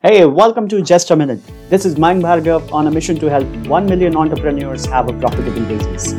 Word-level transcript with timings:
Hey, 0.00 0.24
welcome 0.24 0.68
to 0.68 0.80
Just 0.80 1.10
a 1.10 1.16
Minute. 1.16 1.40
This 1.70 1.84
is 1.84 1.96
Mayank 1.96 2.22
Bhargav 2.22 2.72
on 2.72 2.86
a 2.86 2.90
mission 2.92 3.16
to 3.18 3.28
help 3.28 3.48
1 3.66 3.86
million 3.86 4.14
entrepreneurs 4.14 4.86
have 4.86 5.08
a 5.08 5.12
profitable 5.12 5.62
business. 5.62 6.12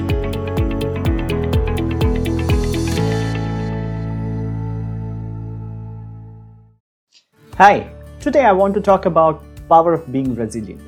Hi, 7.55 7.89
today 8.19 8.43
I 8.43 8.51
want 8.51 8.73
to 8.73 8.81
talk 8.81 9.05
about 9.05 9.41
power 9.69 9.93
of 9.93 10.11
being 10.11 10.35
resilient. 10.35 10.81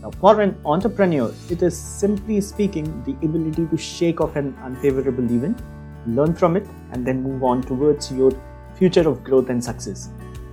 Now, 0.00 0.12
for 0.12 0.40
an 0.40 0.56
entrepreneur, 0.64 1.34
it 1.50 1.64
is 1.64 1.76
simply 1.76 2.40
speaking 2.40 3.02
the 3.02 3.14
ability 3.26 3.66
to 3.66 3.76
shake 3.76 4.20
off 4.20 4.36
an 4.36 4.56
unfavorable 4.62 5.24
event, 5.24 5.60
learn 6.06 6.36
from 6.36 6.56
it, 6.56 6.68
and 6.92 7.04
then 7.04 7.24
move 7.24 7.42
on 7.42 7.60
towards 7.60 8.12
your 8.12 8.30
future 8.76 9.08
of 9.08 9.24
growth 9.24 9.50
and 9.50 9.64
success. 9.64 10.10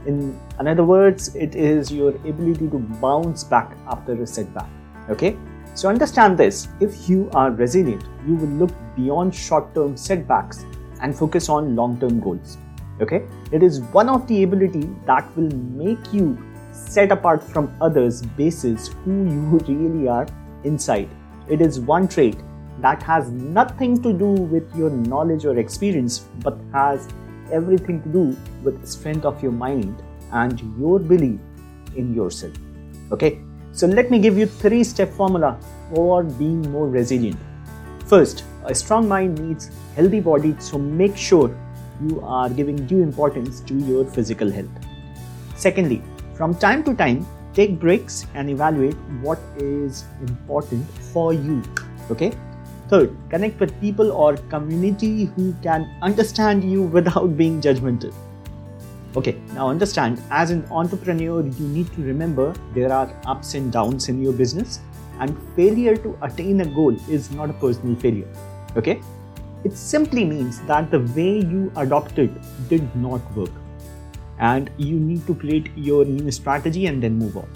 In 0.07 0.39
other 0.57 0.85
words, 0.85 1.35
it 1.35 1.53
is 1.53 1.91
your 1.91 2.11
ability 2.25 2.69
to 2.69 2.79
bounce 3.01 3.43
back 3.43 3.75
after 3.87 4.13
a 4.13 4.25
setback. 4.25 4.69
Okay? 5.09 5.37
So 5.75 5.89
understand 5.89 6.37
this 6.37 6.69
if 6.79 7.09
you 7.09 7.29
are 7.33 7.51
resilient, 7.51 8.03
you 8.25 8.35
will 8.35 8.47
look 8.47 8.71
beyond 8.95 9.35
short 9.35 9.75
term 9.75 9.97
setbacks 9.97 10.65
and 11.01 11.15
focus 11.15 11.49
on 11.49 11.75
long 11.75 11.99
term 11.99 12.19
goals. 12.21 12.57
Okay? 13.01 13.25
It 13.51 13.61
is 13.61 13.81
one 13.81 14.09
of 14.09 14.25
the 14.27 14.43
ability 14.43 14.89
that 15.05 15.25
will 15.35 15.53
make 15.83 16.13
you 16.13 16.37
set 16.71 17.11
apart 17.11 17.43
from 17.43 17.75
others 17.81 18.21
basis 18.21 18.87
who 19.03 19.25
you 19.25 19.59
really 19.67 20.07
are 20.07 20.25
inside. 20.63 21.09
It 21.49 21.61
is 21.61 21.79
one 21.79 22.07
trait 22.07 22.37
that 22.79 23.03
has 23.03 23.29
nothing 23.29 24.01
to 24.03 24.13
do 24.13 24.25
with 24.25 24.73
your 24.75 24.89
knowledge 24.89 25.45
or 25.45 25.57
experience 25.57 26.19
but 26.43 26.57
has 26.71 27.07
everything 27.51 28.01
to 28.03 28.09
do 28.09 28.37
with 28.63 28.81
the 28.81 28.87
strength 28.87 29.25
of 29.25 29.41
your 29.41 29.51
mind 29.51 30.03
and 30.31 30.61
your 30.79 30.99
belief 30.99 31.39
in 31.95 32.13
yourself. 32.13 32.53
Okay? 33.11 33.39
So 33.71 33.87
let 33.87 34.09
me 34.09 34.19
give 34.19 34.37
you 34.37 34.45
three 34.45 34.83
step 34.83 35.11
formula 35.11 35.59
for 35.93 36.23
being 36.23 36.61
more 36.71 36.87
resilient. 36.87 37.37
First 38.05 38.43
a 38.65 38.75
strong 38.75 39.07
mind 39.07 39.39
needs 39.39 39.69
healthy 39.95 40.19
body 40.19 40.55
so 40.59 40.77
make 40.77 41.15
sure 41.15 41.55
you 42.01 42.19
are 42.21 42.49
giving 42.49 42.75
due 42.87 43.01
importance 43.01 43.61
to 43.61 43.75
your 43.75 44.03
physical 44.05 44.51
health. 44.51 44.69
Secondly 45.55 46.01
from 46.35 46.53
time 46.55 46.83
to 46.83 46.93
time 46.95 47.25
take 47.53 47.79
breaks 47.79 48.25
and 48.35 48.49
evaluate 48.49 48.95
what 49.21 49.39
is 49.57 50.05
important 50.21 50.85
for 51.13 51.33
you. 51.33 51.63
Okay 52.11 52.31
Third, 52.89 53.15
connect 53.29 53.59
with 53.59 53.79
people 53.81 54.11
or 54.11 54.37
community 54.49 55.25
who 55.35 55.53
can 55.61 55.93
understand 56.01 56.63
you 56.63 56.83
without 56.83 57.35
being 57.35 57.59
judgmental. 57.59 58.13
Okay, 59.15 59.35
now 59.53 59.69
understand 59.69 60.21
as 60.31 60.51
an 60.51 60.65
entrepreneur, 60.71 61.45
you 61.45 61.67
need 61.67 61.91
to 61.95 62.01
remember 62.01 62.53
there 62.73 62.93
are 62.93 63.11
ups 63.25 63.55
and 63.55 63.71
downs 63.71 64.07
in 64.07 64.21
your 64.21 64.31
business, 64.31 64.79
and 65.19 65.35
failure 65.55 65.97
to 65.97 66.17
attain 66.21 66.61
a 66.61 66.65
goal 66.65 66.95
is 67.09 67.29
not 67.31 67.49
a 67.49 67.53
personal 67.53 67.95
failure. 67.95 68.27
Okay, 68.77 69.01
it 69.65 69.75
simply 69.75 70.23
means 70.23 70.61
that 70.61 70.89
the 70.91 70.99
way 70.99 71.39
you 71.39 71.71
adopted 71.75 72.39
did 72.69 72.95
not 72.95 73.19
work, 73.35 73.49
and 74.39 74.69
you 74.77 74.95
need 74.97 75.25
to 75.27 75.35
create 75.35 75.71
your 75.75 76.05
new 76.05 76.31
strategy 76.31 76.85
and 76.85 77.03
then 77.03 77.17
move 77.17 77.35
on. 77.35 77.49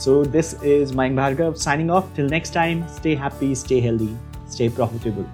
So 0.00 0.24
this 0.24 0.54
is 0.62 0.92
Mayank 0.92 1.14
Bhargav 1.14 1.58
signing 1.58 1.90
off. 1.90 2.06
Till 2.14 2.26
next 2.26 2.54
time, 2.54 2.88
stay 2.88 3.14
happy, 3.14 3.54
stay 3.54 3.80
healthy, 3.80 4.16
stay 4.48 4.70
profitable. 4.70 5.26